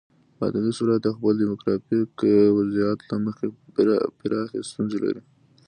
[0.39, 2.13] بادغیس ولایت د خپل دیموګرافیک
[2.57, 3.47] وضعیت له مخې
[4.19, 5.21] پراخې ستونزې لري.